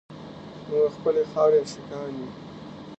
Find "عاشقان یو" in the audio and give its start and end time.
1.63-2.29